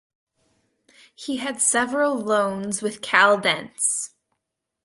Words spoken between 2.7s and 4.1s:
with Caldense.